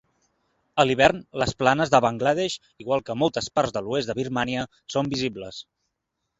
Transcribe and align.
A 0.83 0.85
l'hivern, 0.87 1.19
les 1.41 1.53
planes 1.59 1.91
de 1.97 1.99
Bangladesh, 2.07 2.57
igual 2.85 3.05
que 3.11 3.19
moltes 3.25 3.53
parts 3.61 3.79
de 3.79 3.87
l'oest 3.89 4.13
de 4.13 4.19
Birmània, 4.25 4.67
són 4.97 5.15
visibles. 5.17 5.65